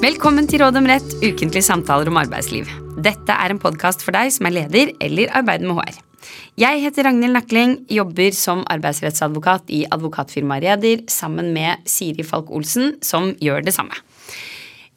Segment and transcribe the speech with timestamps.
[0.00, 2.70] Velkommen til Råd om rett, ukentlige samtaler om arbeidsliv.
[3.04, 5.98] Dette er en podkast for deg som er leder eller arbeider med HR.
[6.62, 12.94] Jeg heter Ragnhild Nakling, jobber som arbeidsrettsadvokat i advokatfirmaet Reder sammen med Siri Falk Olsen,
[13.04, 13.92] som gjør det samme.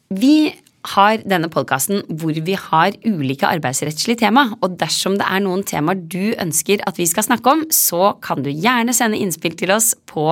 [0.08, 0.54] Vi
[0.94, 6.00] har denne podkasten hvor vi har ulike arbeidsrettslige tema, og dersom det er noen temaer
[6.00, 9.92] du ønsker at vi skal snakke om, så kan du gjerne sende innspill til oss
[10.08, 10.30] på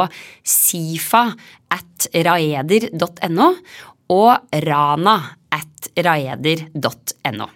[0.49, 1.29] sifa
[1.73, 3.53] at raeder.no
[4.13, 5.17] og rana
[5.53, 7.49] at raeder.no.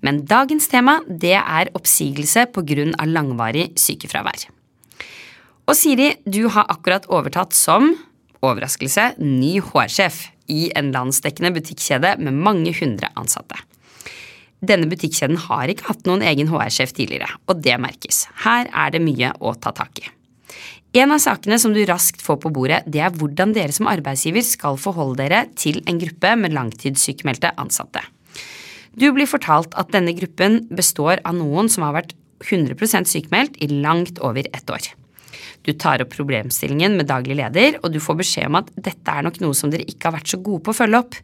[0.00, 2.88] Men dagens tema det er oppsigelse pga.
[3.06, 4.48] langvarig sykefravær.
[5.68, 7.92] Og Siri, du har akkurat overtatt som
[8.40, 13.60] overraskelse ny HR-sjef i en landsdekkende butikkjede med mange hundre ansatte.
[14.60, 18.26] Denne butikkjeden har ikke hatt noen egen HR-sjef tidligere, og det merkes.
[18.44, 20.10] Her er det mye å ta tak i.
[20.90, 24.42] En av sakene som du raskt får på bordet, det er hvordan dere som arbeidsgiver
[24.42, 28.02] skal forholde dere til en gruppe med langtidssykemeldte ansatte.
[28.98, 33.70] Du blir fortalt at denne gruppen består av noen som har vært 100% sykemeldt i
[33.70, 34.90] langt over ett år.
[35.66, 39.26] Du tar opp problemstillingen med daglig leder, og du får beskjed om at dette er
[39.26, 41.18] nok noe som dere ikke har vært så gode på å følge opp.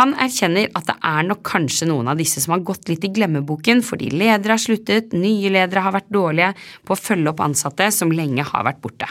[0.00, 3.12] Han erkjenner at det er nok kanskje noen av disse som har gått litt i
[3.14, 6.52] glemmeboken fordi ledere har sluttet, nye ledere har vært dårlige
[6.84, 9.10] på å følge opp ansatte som lenge har vært borte.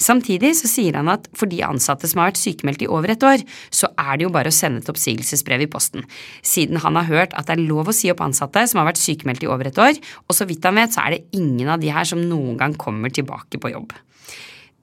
[0.00, 3.26] Samtidig så sier han at for de ansatte som har vært sykemeldt i over et
[3.26, 6.06] år, så er det jo bare å sende et oppsigelsesbrev i posten,
[6.42, 9.02] siden han har hørt at det er lov å si opp ansatte som har vært
[9.02, 11.82] sykemeldt i over et år, og så vidt han vet så er det ingen av
[11.82, 13.94] de her som noen gang kommer tilbake på jobb.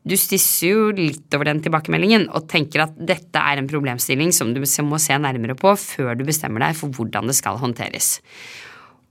[0.07, 4.53] Du stisser jo litt over den tilbakemeldingen og tenker at dette er en problemstilling som
[4.55, 8.21] du må se nærmere på før du bestemmer deg for hvordan det skal håndteres.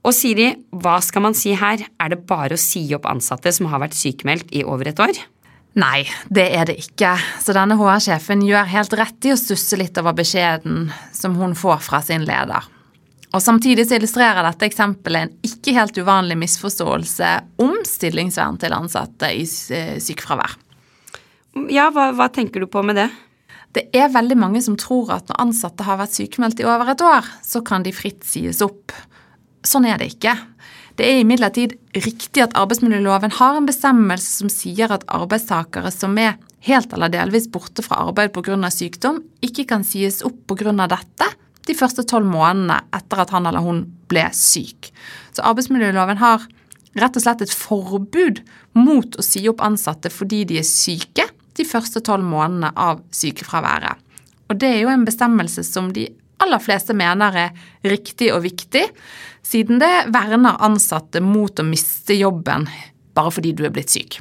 [0.07, 3.67] Og Siri, hva skal man si her, er det bare å si opp ansatte som
[3.69, 5.19] har vært sykemeldt i over et år?
[5.77, 7.11] Nei, det er det ikke.
[7.43, 11.83] Så denne HR-sjefen gjør helt rett i å stusse litt over beskjeden som hun får
[11.85, 12.65] fra sin leder.
[13.35, 17.29] Og Samtidig så illustrerer dette eksempelet en ikke helt uvanlig misforståelse
[17.61, 20.55] om stillingsvern til ansatte i eh, sykefravær.
[21.73, 23.09] Ja, hva, hva tenker du på med det?
[23.77, 27.03] Det er veldig mange som tror at når ansatte har vært sykemeldt i over et
[27.05, 28.95] år, så kan de fritt sies opp.
[29.67, 30.33] Sånn er det ikke.
[30.97, 36.39] Det er imidlertid riktig at arbeidsmiljøloven har en bestemmelse som sier at arbeidstakere som er
[36.65, 38.57] helt eller delvis borte fra arbeid pga.
[38.73, 40.73] sykdom, ikke kan sies opp pga.
[40.87, 41.29] dette
[41.67, 44.89] de første tolv månedene etter at han eller hun ble syk.
[45.35, 46.47] Så arbeidsmiljøloven har
[46.97, 48.41] rett og slett et forbud
[48.73, 51.27] mot å si opp ansatte fordi de er syke
[51.57, 54.01] de første tolv månedene av sykefraværet.
[54.49, 56.07] Og det er jo en bestemmelse som de
[56.43, 58.85] aller fleste mener er riktig og viktig,
[59.45, 62.67] siden det verner ansatte mot å miste jobben
[63.17, 64.19] bare fordi du er blitt syk.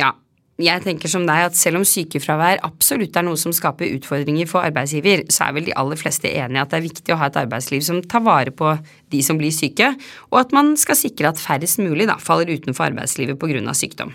[0.00, 0.14] Ja,
[0.62, 4.64] jeg tenker som deg at selv om sykefravær absolutt er noe som skaper utfordringer for
[4.64, 7.28] arbeidsgiver, så er vel de aller fleste enig i at det er viktig å ha
[7.28, 8.74] et arbeidsliv som tar vare på
[9.12, 9.92] de som blir syke,
[10.30, 13.74] og at man skal sikre at færrest mulig da, faller utenfor arbeidslivet pga.
[13.76, 14.12] sykdom.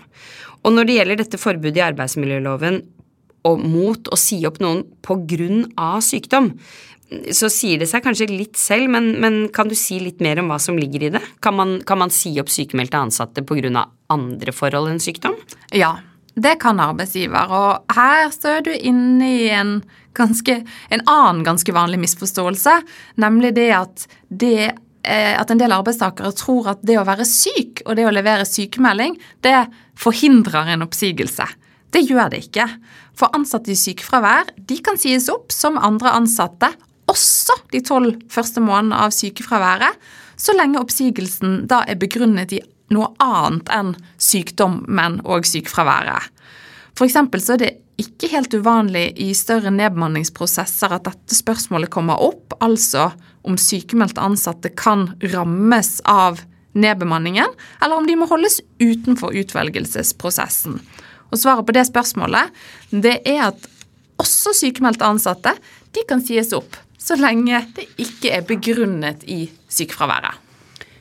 [0.66, 2.80] Og når det gjelder dette forbudet i arbeidsmiljøloven
[3.48, 5.90] og mot å si opp noen pga.
[6.04, 6.52] sykdom,
[7.32, 10.50] så sier det seg kanskje litt selv, men, men, kan du si litt mer om
[10.52, 11.22] hva som ligger i det?
[11.44, 13.86] Kan man, kan man si opp sykemeldte ansatte pga.
[14.12, 15.36] andre forhold enn sykdom?
[15.72, 15.96] Ja,
[16.38, 19.78] det kan arbeidsgiver, og her står du inne i en,
[20.16, 20.60] ganske,
[20.90, 22.76] en annen ganske vanlig misforståelse,
[23.16, 27.82] nemlig det at, det eh, at en del arbeidstakere tror at det å være syk
[27.86, 29.56] og det å levere sykemelding, det
[29.98, 31.48] forhindrer en oppsigelse.
[31.94, 32.66] Det gjør det ikke.
[33.18, 36.70] For ansatte i sykefravær de kan sies opp som andre ansatte
[37.08, 39.96] også de tolv første månedene av sykefraværet,
[40.38, 42.60] så lenge oppsigelsen da er begrunnet i
[42.94, 46.28] noe annet enn sykdommen og sykefraværet.
[46.98, 52.54] For så er det ikke helt uvanlig i større nedbemanningsprosesser at dette spørsmålet kommer opp,
[52.62, 53.10] altså
[53.46, 56.42] om sykemeldte ansatte kan rammes av
[56.78, 57.50] nedbemanningen,
[57.82, 60.78] eller om de må holdes utenfor utvelgelsesprosessen.
[61.28, 62.52] Og Svaret på det spørsmålet
[62.90, 63.70] det er at
[64.18, 65.54] også sykemeldte ansatte
[65.94, 70.44] de kan sies opp så lenge det ikke er begrunnet i sykefraværet.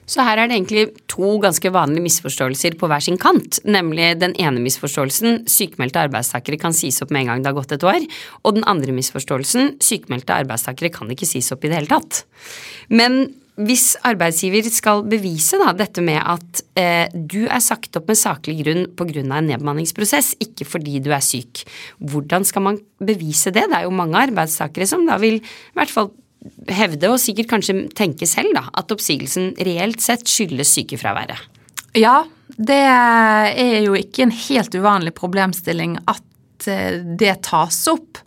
[0.07, 3.59] Så her er det egentlig to ganske vanlige misforståelser på hver sin kant.
[3.68, 7.75] Nemlig den ene misforståelsen sykmeldte arbeidstakere kan sies opp med en gang det har gått
[7.75, 8.06] et år.
[8.47, 12.21] Og den andre misforståelsen sykmeldte arbeidstakere kan ikke sies opp i det hele tatt.
[12.88, 13.25] Men
[13.57, 18.59] hvis arbeidsgiver skal bevise da, dette med at eh, du er sagt opp med saklig
[18.62, 19.24] grunn pga.
[19.24, 21.63] en nedbemanningsprosess, ikke fordi du er syk,
[21.98, 23.65] hvordan skal man bevise det?
[23.65, 26.12] Det er jo mange arbeidstakere som da vil i hvert fall
[26.69, 31.42] hevde, og sikkert kanskje tenke selv, da, at oppsigelsen reelt sett skyldes sykefraværet.
[31.98, 32.21] Ja,
[32.57, 38.21] det er jo ikke en helt uvanlig problemstilling at eh, det tas opp.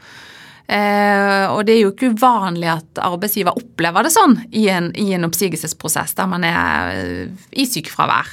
[0.70, 5.08] Eh, og det er jo ikke uvanlig at arbeidsgiver opplever det sånn i en, i
[5.16, 8.30] en oppsigelsesprosess der man er eh, i sykefravær.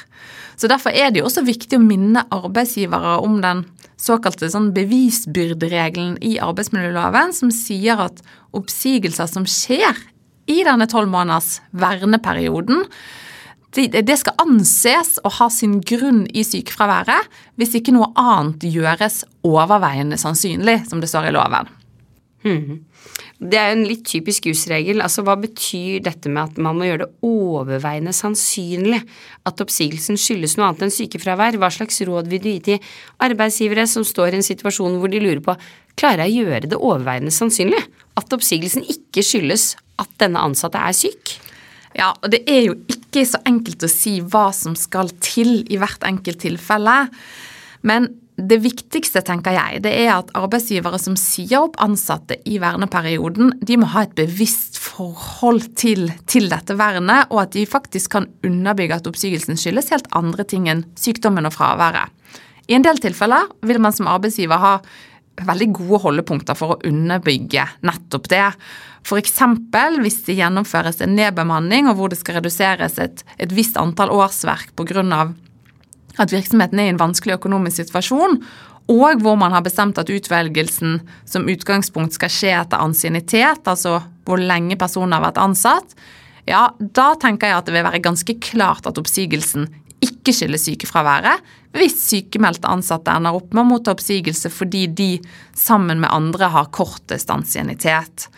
[0.57, 3.63] Så Derfor er det jo også viktig å minne arbeidsgivere om den
[3.97, 8.21] såkalte sånn bevisbyrderegelen i arbeidsmiljøloven, som sier at
[8.57, 9.97] oppsigelser som skjer
[10.49, 12.85] i denne tolv måneders verneperioden,
[13.77, 17.27] det skal anses å ha sin grunn i sykefraværet
[17.59, 21.69] hvis ikke noe annet gjøres overveiende sannsynlig, som det står i loven.
[23.37, 25.01] Det er jo en litt typisk jusregel.
[25.05, 29.03] Altså, hva betyr dette med at man må gjøre det overveiende sannsynlig
[29.45, 31.59] at oppsigelsen skyldes noe annet enn sykefravær?
[31.61, 35.21] Hva slags råd vil du gi til arbeidsgivere som står i en situasjon hvor de
[35.21, 35.57] lurer på
[35.97, 37.81] klarer jeg å gjøre det overveiende sannsynlig
[38.17, 41.37] at oppsigelsen ikke skyldes at denne ansatte er syk?
[41.97, 45.79] Ja, og det er jo ikke så enkelt å si hva som skal til i
[45.81, 46.97] hvert enkelt tilfelle.
[47.87, 53.55] Men det viktigste tenker jeg, det er at arbeidsgivere som sier opp ansatte i verneperioden,
[53.65, 58.29] de må ha et bevisst forhold til, til dette vernet, og at de faktisk kan
[58.45, 62.13] underbygge at oppsigelsen skyldes helt andre ting enn sykdommen og fraværet.
[62.69, 64.75] I en del tilfeller vil man som arbeidsgiver ha
[65.47, 68.45] veldig gode holdepunkter for å underbygge nettopp det.
[69.07, 69.41] F.eks.
[70.03, 74.75] hvis det gjennomføres en nedbemanning og hvor det skal reduseres et, et visst antall årsverk
[74.77, 75.29] pga.
[76.17, 78.39] At virksomheten er i en vanskelig økonomisk situasjon,
[78.87, 84.39] og hvor man har bestemt at utvelgelsen som utgangspunkt skal skje etter ansiennitet, altså hvor
[84.39, 85.97] lenge personen har vært ansatt,
[86.47, 89.67] ja, da tenker jeg at det vil være ganske klart at oppsigelsen
[90.03, 91.43] ikke skyldes sykefraværet,
[91.75, 95.09] hvis sykemeldte ansatte ender opp med å motta oppsigelse fordi de
[95.57, 98.29] sammen med andre har kortest ansiennitet.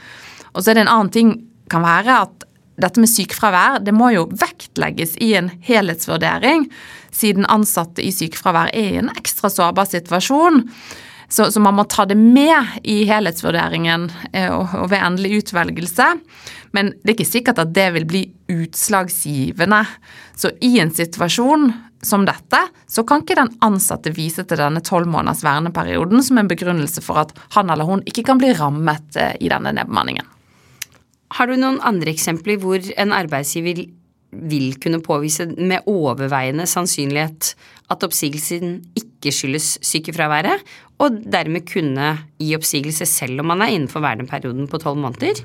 [0.56, 1.34] Og så er det en annen ting
[1.70, 2.48] kan være at
[2.80, 6.70] dette med sykefravær det må jo vektlegges i en helhetsvurdering,
[7.19, 10.63] siden ansatte i sykefravær er i en ekstra sårbar situasjon.
[11.30, 16.07] Så, så, man må ta det med i helhetsvurderingen eh, og, og ved endelig utvelgelse.
[16.74, 19.83] Men det er ikke sikkert at det vil bli utslagsgivende.
[20.33, 21.69] Så i en situasjon
[22.01, 26.50] som dette, så kan ikke den ansatte vise til denne tolv måneders verneperioden som en
[26.50, 30.25] begrunnelse for at han eller hun ikke kan bli rammet eh, i denne nedbemanningen.
[31.38, 33.83] Har du noen andre eksempler hvor en arbeidsgiver
[34.31, 37.54] vil kunne påvise med overveiende sannsynlighet
[37.90, 40.62] at oppsigelsen ikke skyldes sykefraværet,
[41.00, 45.42] og dermed kunne gi oppsigelse selv om man er innenfor verneperioden på tolv måneder?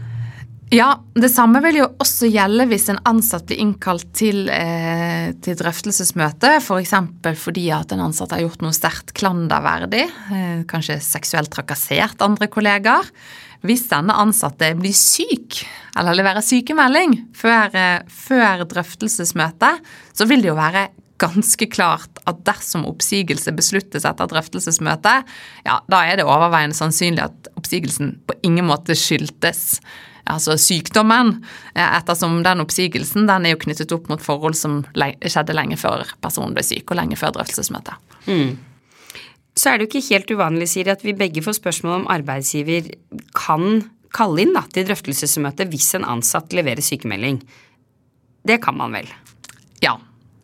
[0.73, 5.59] Ja, det samme vil jo også gjelde hvis en ansatt blir innkalt til, eh, til
[5.61, 6.95] drøftelsesmøte, f.eks.
[7.23, 12.49] For fordi at en ansatt har gjort noe sterkt klanderverdig, eh, kanskje seksuelt trakassert andre
[12.49, 13.13] kollegaer.
[13.65, 15.63] Hvis denne ansatte blir syk
[15.97, 19.81] eller leverer sykemelding før, eh, før drøftelsesmøtet,
[20.13, 20.89] så vil det jo være
[21.23, 25.31] ganske klart at dersom oppsigelse besluttes etter drøftelsesmøtet,
[25.65, 29.79] ja, da er det overveiende sannsynlig at oppsigelsen på ingen måte skyldtes
[30.31, 31.45] altså sykdommen,
[31.75, 36.07] eh, ettersom den oppsigelsen den er jo knyttet opp mot forhold som skjedde lenge før
[36.25, 37.95] personen ble syk, og lenge før drøftelsesmøtet.
[38.27, 38.57] Mm.
[39.55, 42.91] Så er det jo ikke helt uvanlig, Siri, at vi begge får spørsmål om arbeidsgiver
[43.39, 43.85] kan
[44.15, 47.41] kalle inn da, til drøftelsesmøte hvis en ansatt leverer sykemelding.
[48.45, 49.09] Det kan man vel?
[49.83, 49.97] Ja,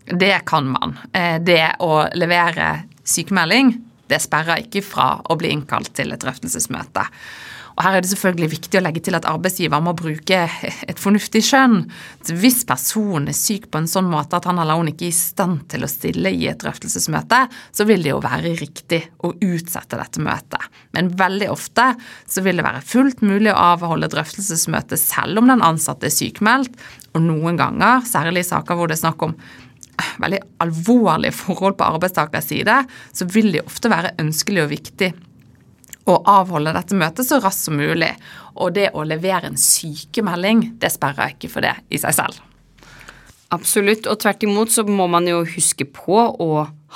[0.06, 0.96] det kan man.
[1.12, 2.70] Eh, det å levere
[3.06, 3.74] sykemelding,
[4.10, 7.06] det sperrer ikke fra å bli innkalt til et drøftelsesmøte.
[7.80, 11.40] Og Her er det selvfølgelig viktig å legge til at arbeidsgiver må bruke et fornuftig
[11.46, 11.78] skjønn.
[12.28, 15.16] Hvis personen er syk på en sånn måte at han eller hun ikke er i
[15.16, 19.96] stand til å stille i et drøftelsesmøte, så vil det jo være riktig å utsette
[19.96, 20.68] dette møtet.
[20.92, 21.94] Men veldig ofte
[22.28, 26.76] så vil det være fullt mulig å avholde drøftelsesmøte selv om den ansatte er sykmeldt,
[27.16, 29.32] og noen ganger, særlig i saker hvor det er snakk om
[30.22, 32.76] veldig alvorlige forhold på arbeidstakers side,
[33.12, 35.12] så vil det ofte være ønskelig og viktig
[36.10, 38.10] å avholde dette møtet så raskt som mulig.
[38.60, 42.46] Og det å levere en sykemelding, det sperrer ikke for det i seg selv.
[43.50, 46.50] Absolutt, og tvert imot så må man jo huske på å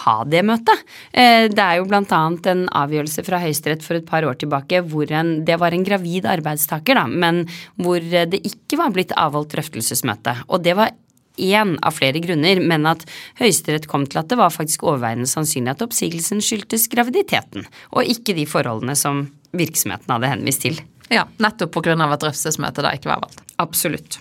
[0.04, 0.84] ha det møtet.
[1.10, 5.10] Eh, det er jo annet en avgjørelse fra Høyesterett for et par år tilbake hvor
[5.10, 7.42] en, det var en gravid arbeidstaker, da, men
[7.74, 10.36] hvor det ikke var blitt avholdt drøftelsesmøte.
[10.46, 10.94] Og det var
[11.40, 13.04] én av flere grunner, men at
[13.40, 18.36] Høyesterett kom til at det var faktisk overveiende sannsynlig at oppsigelsen skyldtes graviditeten, og ikke
[18.36, 20.80] de forholdene som virksomheten hadde henvist til.
[21.12, 21.96] Ja, nettopp pga.
[21.96, 23.42] at drøftelsesmøtet da ikke var valgt.
[23.58, 24.18] Absolutt.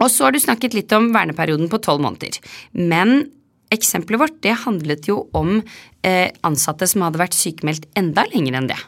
[0.00, 2.38] Og så har du snakket litt om verneperioden på tolv måneder.
[2.72, 3.30] Men
[3.72, 5.60] eksempelet vårt det handlet jo om
[6.02, 8.78] eh, ansatte som hadde vært sykemeldt enda lenger enn det.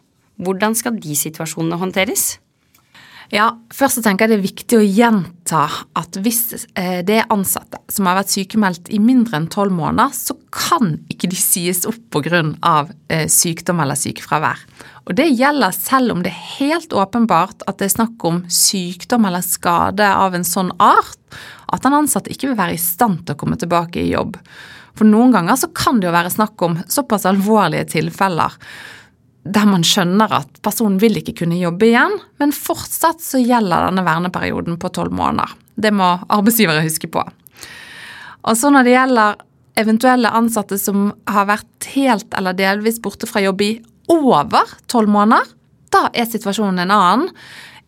[0.43, 2.39] Hvordan skal de situasjonene håndteres?
[3.33, 5.63] Ja, først så tenker jeg det er viktig å gjenta
[5.97, 10.13] at hvis eh, det er ansatte som har vært sykemeldt i mindre enn tolv måneder,
[10.13, 12.43] så kan ikke de sies opp pga.
[13.09, 14.61] Eh, sykdom eller sykefravær.
[15.09, 19.25] Og det gjelder selv om det er helt åpenbart at det er snakk om sykdom
[19.31, 21.41] eller skade av en sånn art
[21.73, 24.37] at den ansatte ikke vil være i stand til å komme tilbake i jobb.
[24.93, 28.61] For noen ganger så kan det jo være snakk om såpass alvorlige tilfeller
[29.43, 34.05] der man skjønner at personen vil ikke kunne jobbe igjen, men fortsatt så gjelder denne
[34.07, 35.51] verneperioden på tolv måneder.
[35.75, 37.25] Det må arbeidsgivere huske på.
[38.43, 39.43] Og så når det gjelder
[39.83, 43.73] eventuelle ansatte som har vært helt eller delvis borte fra jobb i
[44.13, 45.49] over tolv måneder,
[45.93, 47.29] da er situasjonen en annen.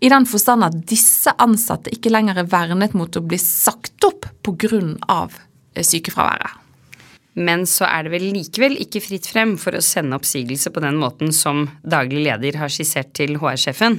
[0.04, 4.28] I den forstand at disse ansatte ikke lenger er vernet mot å bli sagt opp
[4.44, 5.28] pga.
[5.80, 6.63] sykefraværet.
[7.34, 10.98] Men så er det vel likevel ikke fritt frem for å sende oppsigelse på den
[11.00, 13.98] måten som daglig leder har skissert til HR-sjefen?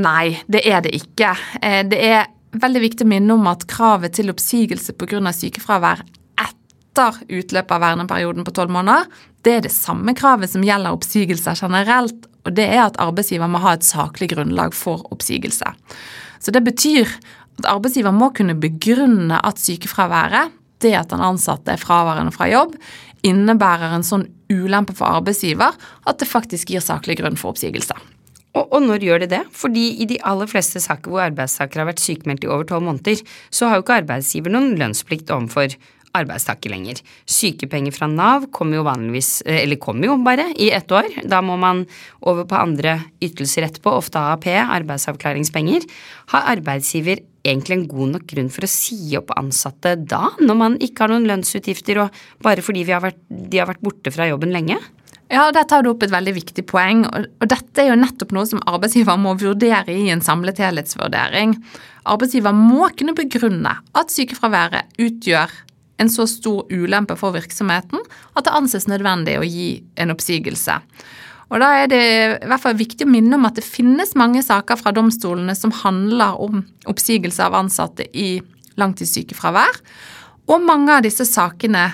[0.00, 1.32] Nei, det er det ikke.
[1.62, 2.28] Eh, det er
[2.60, 5.32] veldig viktig å minne om at kravet til oppsigelse pga.
[5.32, 6.04] sykefravær
[6.44, 9.08] etter utløpet av verneperioden på tolv måneder,
[9.42, 13.60] det er det samme kravet som gjelder oppsigelser generelt, og det er at arbeidsgiver må
[13.64, 15.72] ha et saklig grunnlag for oppsigelse.
[16.40, 17.08] Så det betyr
[17.60, 20.52] at arbeidsgiver må kunne begrunne at sykefraværet
[20.84, 22.76] det at den ansatte er fraværende fra jobb,
[23.26, 25.76] innebærer en sånn ulempe for arbeidsgiver
[26.08, 27.96] at det faktisk gir saklig grunn for oppsigelse.
[28.50, 29.44] Og, og, når gjør det det?
[29.54, 33.22] Fordi i de aller fleste saker hvor arbeidstaker har vært sykemeldt i over tolv måneder,
[33.54, 35.76] så har jo ikke arbeidsgiver noen lønnsplikt overfor
[36.18, 36.98] arbeidstaker lenger.
[37.30, 41.06] Sykepenger fra Nav kommer jo vanligvis, eh, eller kommer jo bare, i ett år.
[41.28, 41.86] Da må man
[42.20, 44.48] over på andre ytelser etterpå, ofte AAP,
[44.80, 45.86] arbeidsavklaringspenger.
[46.34, 50.78] Har arbeidsgiver egentlig en god nok grunn for å si opp ansatte da, når man
[50.82, 54.52] ikke har noen lønnsutgifter og bare fordi har vært, de har vært borte fra jobben
[54.54, 54.78] lenge?
[55.30, 57.04] Ja, Der tar du opp et veldig viktig poeng.
[57.06, 61.54] og Dette er jo nettopp noe som arbeidsgiver må vurdere i en samlet helhetsvurdering.
[62.10, 65.54] Arbeidsgiver må kunne begrunne at sykefraværet utgjør
[66.00, 68.02] en så stor ulempe for virksomheten
[68.34, 70.80] at det anses nødvendig å gi en oppsigelse.
[71.50, 72.02] Og Da er det
[72.44, 75.74] i hvert fall viktig å minne om at det finnes mange saker fra domstolene som
[75.74, 78.38] handler om oppsigelse av ansatte i
[78.78, 79.80] langtidssykefravær.
[80.50, 81.88] Og mange av disse sakene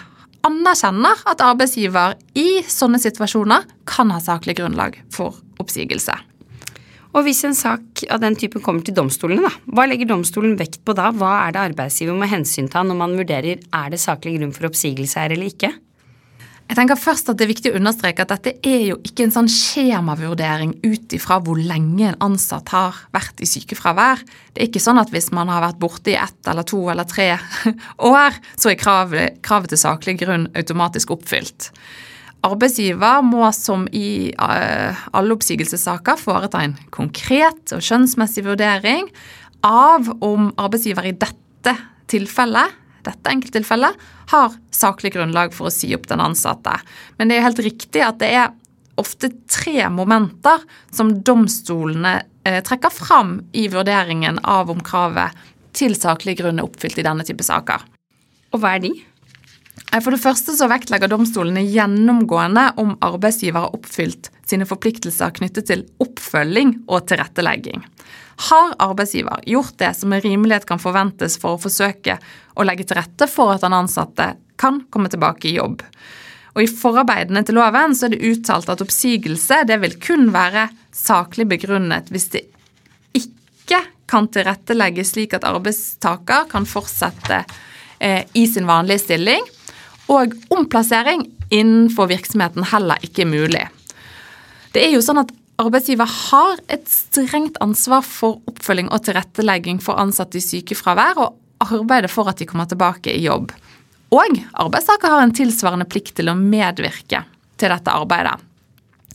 [0.47, 6.15] anerkjenner at arbeidsgiver i sånne situasjoner kan ha saklig grunnlag for oppsigelse.
[7.17, 10.83] Og hvis en sak av den typen kommer til domstolene, da, hva legger domstolen vekt
[10.85, 11.09] på da?
[11.17, 15.23] Hva er det arbeidsgiver må hensynta når man vurderer er det saklig grunn for oppsigelse
[15.23, 15.73] her eller ikke?
[16.67, 19.35] Jeg tenker først at Det er viktig å understreke at dette er jo ikke en
[19.37, 24.25] sånn skjemavurdering ut ifra hvor lenge en ansatt har vært i sykefravær.
[24.51, 27.07] Det er ikke sånn at hvis man har vært borte i ett eller to eller
[27.07, 27.29] tre
[28.15, 31.71] år, så er kravet, kravet til saklig grunn automatisk oppfylt.
[32.47, 39.07] Arbeidsgiver må som i eh, alle oppsigelsessaker foreta en konkret og skjønnsmessig vurdering
[39.67, 41.77] av om arbeidsgiver i dette
[42.11, 42.75] tilfellet
[43.07, 46.75] dette enkelttilfellet har saklig grunnlag for å si opp den ansatte.
[47.17, 48.55] Men det er helt riktig at det er
[49.01, 50.63] ofte tre momenter
[50.95, 55.37] som domstolene eh, trekker fram i vurderingen av om kravet
[55.77, 57.85] til saklig grunn er oppfylt i denne type saker.
[58.55, 58.95] Og hva er de?
[59.93, 65.69] Eh, for det første så vektlegger domstolene gjennomgående om arbeidsgiver har oppfylt sine forpliktelser knyttet
[65.71, 67.85] til oppfølging og tilrettelegging.
[68.37, 72.19] Har arbeidsgiver gjort det som med rimelighet kan forventes for å forsøke
[72.57, 75.85] å legge til rette for at den ansatte kan komme tilbake i jobb?
[76.57, 80.69] Og I forarbeidene til loven så er det uttalt at oppsigelse det vil kun være
[80.97, 82.47] saklig begrunnet hvis det
[83.17, 87.43] ikke kan tilrettelegges slik at arbeidstaker kan fortsette
[87.99, 89.43] eh, i sin vanlige stilling,
[90.13, 93.65] og omplassering innenfor virksomheten heller ikke er mulig.
[94.73, 99.97] Det er jo sånn at Arbeidsgiver har et strengt ansvar for oppfølging og tilrettelegging for
[100.01, 103.55] ansatte i sykefravær, og arbeider for at de kommer tilbake i jobb.
[104.13, 107.25] Og arbeidstaker har en tilsvarende plikt til å medvirke
[107.57, 108.37] til dette arbeidet.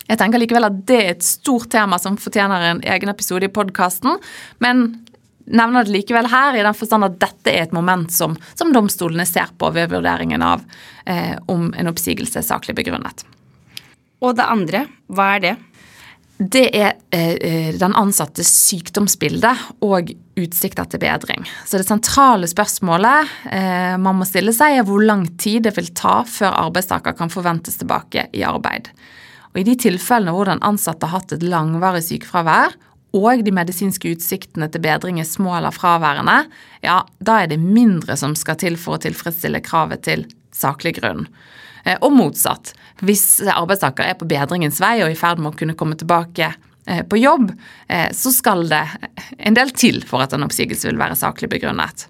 [0.08, 3.54] Jeg tenker likevel at det er et stort tema som fortjener en egen episode i
[3.54, 4.18] podkasten,
[4.60, 4.88] men
[5.46, 9.28] nevner det likevel her i den forstand at dette er et moment som, som domstolene
[9.30, 10.66] ser på ved vurderingen av
[11.06, 13.24] eh, om en oppsigelse er saklig begrunnet.
[14.22, 15.56] Og det andre, hva er det?
[16.42, 19.52] Det er eh, eh, den ansattes sykdomsbilde
[19.86, 21.46] og utsikter til bedring.
[21.70, 25.92] Så det sentrale spørsmålet eh, man må stille seg, er hvor lang tid det vil
[25.94, 28.90] ta før arbeidstaker kan forventes tilbake i arbeid.
[29.52, 32.74] Og I de tilfellene hvor den ansatte har hatt et langvarig sykefravær,
[33.12, 36.46] og de medisinske utsiktene til bedring er små eller fraværende,
[36.82, 41.28] ja, da er det mindre som skal til for å tilfredsstille kravet til saklig grunn.
[41.84, 42.74] Eh, og motsatt.
[43.02, 46.52] Hvis arbeidstaker er på bedringens vei og i ferd med å kunne komme tilbake
[46.86, 47.50] eh, på jobb,
[47.90, 48.84] eh, så skal det
[49.40, 52.08] en del til for at en oppsigelse vil være saklig begrunnet.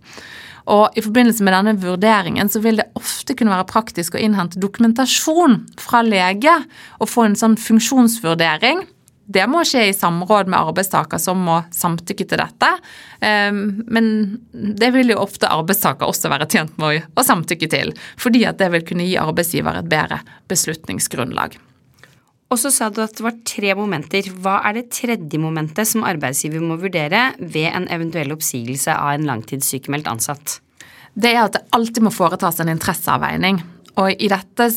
[0.72, 4.62] Og I forbindelse med denne vurderingen så vil det ofte kunne være praktisk å innhente
[4.62, 6.54] dokumentasjon fra lege
[7.00, 8.84] og få en sånn funksjonsvurdering.
[9.32, 12.70] Det må skje i samråd med arbeidstaker som må samtykke til dette.
[13.24, 14.06] Ehm, men
[14.52, 18.72] det vil jo ofte arbeidstaker også være tjent med å samtykke til, fordi at det
[18.74, 20.22] vil kunne gi arbeidsgiver et bedre
[20.52, 21.60] beslutningsgrunnlag.
[22.52, 24.28] Og så sa du at det var tre momenter.
[24.44, 29.30] Hva er det tredje momentet som arbeidsgiver må vurdere ved en eventuell oppsigelse av en
[29.30, 30.58] langtidssykemeldt ansatt?
[31.16, 33.62] Det er at det alltid må foretas en interesseavveining.
[34.02, 34.68] Og i dette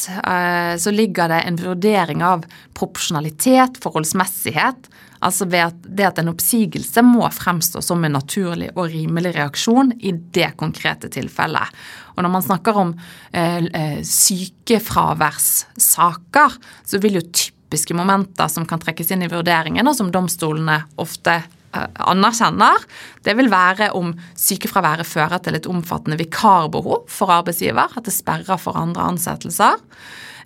[0.00, 2.46] så ligger det en vurdering av
[2.78, 4.88] proporsjonalitet, forholdsmessighet,
[5.20, 9.92] Altså ved at det at en oppsigelse må fremstå som en naturlig og rimelig reaksjon
[10.00, 11.68] i det konkrete tilfellet.
[12.16, 12.90] Og når man snakker om
[13.32, 16.50] eh, eh, sykefraværssaker,
[16.88, 21.30] så vil jo typiske momenter som kan trekkes inn i vurderingen, og som domstolene ofte
[21.36, 22.82] eh, anerkjenner,
[23.26, 28.60] det vil være om sykefraværet fører til et omfattende vikarbehov for arbeidsgiver, at det sperrer
[28.60, 29.78] for andre ansettelser.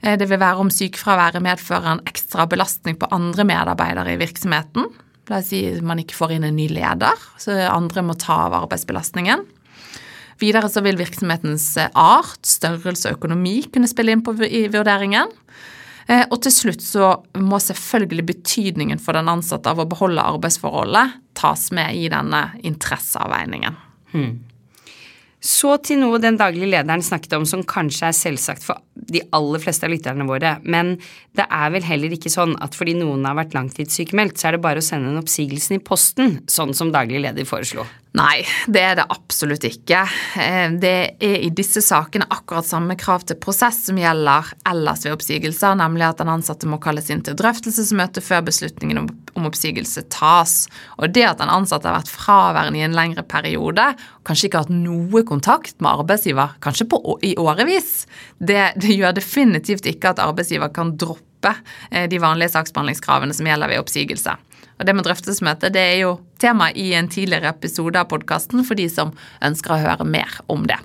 [0.02, 4.90] Eh, det vil være om sykefraværet medfører en ekstra belastning på andre medarbeidere i virksomheten.
[5.30, 8.58] La oss si man ikke får inn en ny leder, så andre må ta av
[8.64, 9.46] arbeidsbelastningen.
[10.42, 15.32] Videre så vil virksomhetens eh, art, størrelse og økonomi kunne spille inn på vurderingen.
[16.06, 21.20] Eh, og til slutt så må selvfølgelig betydningen for den ansatte av å beholde arbeidsforholdet
[21.38, 23.78] tas med i denne interesseavveiningen.
[24.12, 24.34] Hmm.
[25.44, 29.60] Så til noe den daglige lederen snakket om som kanskje er selvsagt for de aller
[29.60, 30.94] fleste av lytterne våre, men
[31.36, 34.64] det er vel heller ikke sånn at fordi noen har vært langtidssykemeldt, så er det
[34.64, 37.84] bare å sende en oppsigelsen i posten, sånn som daglig leder foreslo.
[38.14, 40.04] Nei, det er det absolutt ikke.
[40.38, 45.16] Eh, det er i disse sakene akkurat samme krav til prosess som gjelder ellers ved
[45.16, 50.68] oppsigelser, nemlig at den ansatte må kalles inn til drøftelsesmøte før beslutningen om oppsigelse tas.
[51.00, 53.90] Og det at den ansatte har vært fraværende i en lengre periode,
[54.22, 58.04] kanskje ikke har hatt noe kontakt med arbeidsgiver, kanskje på, i årevis,
[58.38, 61.56] det, det gjør definitivt ikke at arbeidsgiver kan droppe
[61.90, 64.38] eh, de vanlige saksbehandlingskravene som gjelder ved oppsigelse.
[64.78, 68.78] Og Det med drøftelsesmøte det er jo tema i en tidligere episode av podkasten for
[68.78, 70.80] de som ønsker å høre mer om det.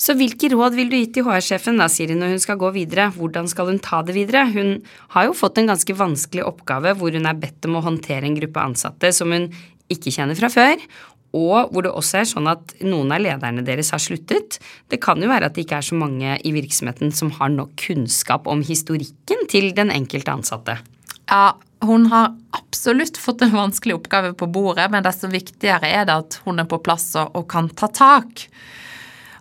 [0.00, 3.10] Så hvilke råd vil du gi til HR-sjefen da, Siri, når hun skal gå videre?
[3.12, 4.46] Hvordan skal hun ta det videre?
[4.48, 4.78] Hun
[5.12, 8.38] har jo fått en ganske vanskelig oppgave hvor hun er bedt om å håndtere en
[8.38, 9.50] gruppe ansatte som hun
[9.92, 10.80] ikke kjenner fra før,
[11.36, 14.56] og hvor det også er sånn at noen av lederne deres har sluttet.
[14.90, 17.76] Det kan jo være at det ikke er så mange i virksomheten som har nok
[17.84, 20.78] kunnskap om historikken til den enkelte ansatte.
[21.28, 26.18] Ja, hun har absolutt fått en vanskelig oppgave på bordet, men desto viktigere er det
[26.24, 28.44] at hun er på plass og, kan ta tak.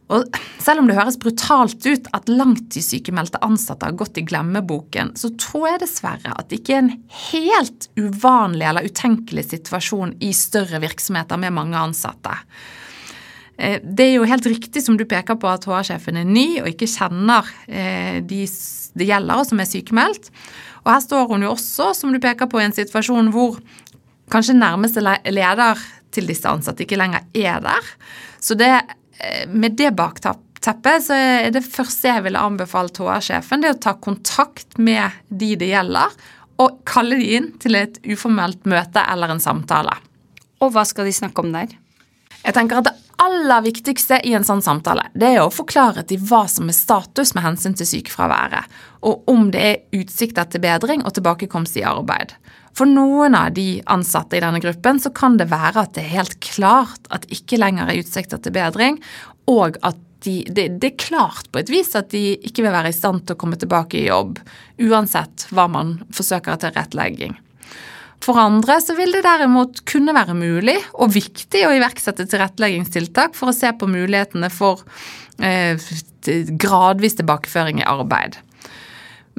[0.09, 5.29] Og selv om det høres brutalt ut at langtidssykemeldte ansatte har gått i glemmeboken, så
[5.37, 6.95] tror jeg dessverre at det ikke er en
[7.29, 12.39] helt uvanlig eller utenkelig situasjon i større virksomheter med mange ansatte.
[13.59, 16.71] Eh, det er jo helt riktig som du peker på at HR-sjefen er ny og
[16.71, 18.45] ikke kjenner eh, de
[18.97, 20.31] det gjelder, og som er sykemeldt.
[20.81, 23.59] Og her står hun jo også, som du peker på, i en situasjon hvor
[24.33, 27.91] kanskje nærmeste leder til disse ansatte ikke lenger er der.
[28.41, 28.71] Så det,
[29.19, 33.95] eh, med det bakteppet så er det første jeg ville anbefalt HR-sjefen, det å ta
[33.99, 36.15] kontakt med de det gjelder,
[36.59, 39.93] og kalle de inn til et uformelt møte eller en samtale.
[40.59, 41.78] Og hva skal de snakke om der?
[42.45, 46.21] Jeg tenker at Det aller viktigste i en sånn samtale det er å forklare til
[46.23, 48.63] hva som er status med hensyn til sykefraværet,
[49.03, 52.31] og om det er utsikter til bedring og tilbakekomst i arbeid.
[52.71, 56.15] For noen av de ansatte i denne gruppen så kan det være at det er
[56.21, 59.01] helt klart at ikke lenger er utsikter til bedring,
[59.51, 62.91] og at de, det, det, er klart på et vis at de ikke vil være
[62.91, 64.39] i stand til å komme tilbake i jobb,
[64.83, 67.35] uansett hva man forsøker til rettlegging.
[68.29, 73.49] For andre så vil det derimot kunne være mulig og viktig å iverksette tilretteleggingstiltak for
[73.49, 74.83] å se på mulighetene for
[75.41, 75.81] eh,
[76.61, 78.37] gradvis tilbakeføring i arbeid.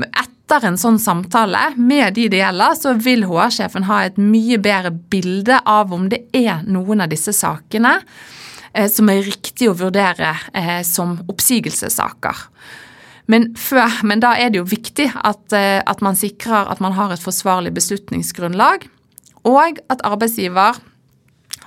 [0.08, 4.90] Etter en sånn samtale med de det gjelder, så vil HR-sjefen ha et mye bedre
[4.90, 8.00] bilde av om det er noen av disse sakene
[8.74, 12.42] eh, som er riktig å vurdere eh, som oppsigelsessaker.
[13.30, 16.96] Men, før, men, da er det jo viktig at, eh, at, man sikrer at man
[16.96, 18.88] har et forsvarlig beslutningsgrunnlag,
[19.46, 20.80] og at arbeidsgiver,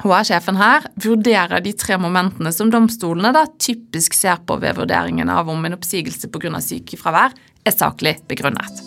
[0.03, 5.49] HR-sjefen her, vurderer de tre momentene som domstolene da typisk ser på ved vurderingen av
[5.53, 6.59] om en oppsigelse pga.
[6.59, 8.83] sykefravær er saklig begrunnet.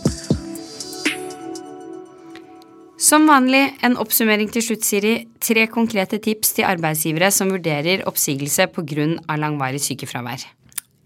[3.00, 5.14] Som vanlig en oppsummering til slutt, Siri.
[5.40, 9.08] Tre konkrete tips til arbeidsgivere som vurderer oppsigelse pga.
[9.36, 10.44] langvarig sykefravær.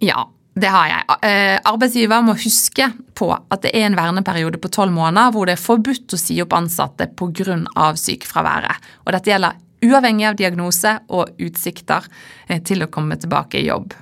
[0.01, 1.17] Ja, Det har jeg.
[1.23, 5.55] Eh, arbeidsgiver må huske på at det er en verneperiode på tolv måneder hvor det
[5.55, 7.93] er forbudt å si opp ansatte pga.
[7.95, 8.89] sykefraværet.
[9.07, 12.07] Og dette gjelder uavhengig av diagnose og utsikter
[12.49, 13.95] eh, til å komme tilbake i jobb.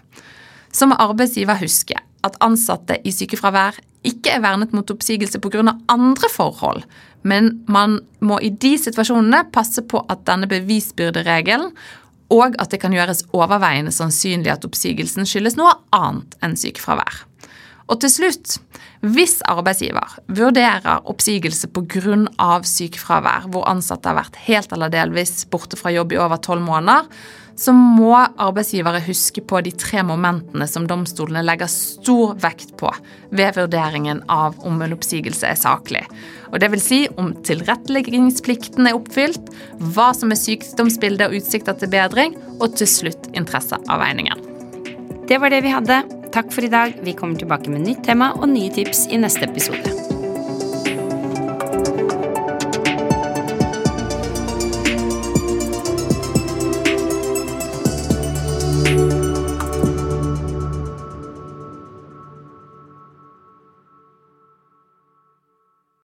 [0.72, 5.76] Så må arbeidsgiver huske at ansatte i sykefravær ikke er vernet mot oppsigelse pga.
[5.88, 6.82] andre forhold,
[7.22, 11.72] men man må i de situasjonene passe på at denne bevisbyrderegelen
[12.34, 17.24] og at det kan gjøres overveiende sannsynlig at oppsigelsen skyldes noe annet enn sykefravær.
[17.88, 18.58] Og til slutt,
[19.00, 22.60] hvis arbeidsgiver vurderer oppsigelse pga.
[22.62, 27.08] sykefravær, hvor ansatte har vært helt eller delvis borte fra jobb i over tolv måneder,
[27.58, 32.92] så må arbeidsgivere huske på de tre momentene som domstolene legger stor vekt på
[33.34, 36.04] ved vurderingen av om en oppsigelse er saklig.
[36.52, 39.50] Og det vil si om tilretteleggingsplikten er oppfylt,
[39.94, 44.46] hva som er sykdomsbildet og utsikter til bedring, og til slutt interesseavveiningen.
[45.28, 46.17] Det var det vi hadde.
[46.32, 46.98] Takk for i dag.
[47.02, 50.07] Vi kommer tilbake med nytt tema og nye tips i neste episode.